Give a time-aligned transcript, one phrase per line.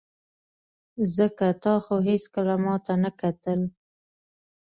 [1.15, 3.61] ځکه تا خو هېڅکله ماته نه کتل.